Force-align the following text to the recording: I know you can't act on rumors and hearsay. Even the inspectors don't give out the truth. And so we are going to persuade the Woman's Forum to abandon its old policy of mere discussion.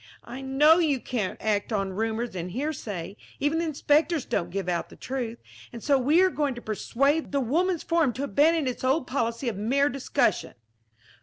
I 0.23 0.41
know 0.41 0.79
you 0.79 0.99
can't 0.99 1.39
act 1.39 1.71
on 1.71 1.93
rumors 1.93 2.33
and 2.35 2.49
hearsay. 2.49 3.15
Even 3.39 3.59
the 3.59 3.65
inspectors 3.65 4.25
don't 4.25 4.49
give 4.49 4.67
out 4.67 4.89
the 4.89 4.95
truth. 4.95 5.37
And 5.71 5.83
so 5.83 5.99
we 5.99 6.21
are 6.23 6.31
going 6.31 6.55
to 6.55 6.59
persuade 6.61 7.31
the 7.31 7.39
Woman's 7.39 7.83
Forum 7.83 8.11
to 8.13 8.23
abandon 8.23 8.65
its 8.65 8.83
old 8.83 9.05
policy 9.05 9.47
of 9.47 9.57
mere 9.57 9.89
discussion. 9.89 10.55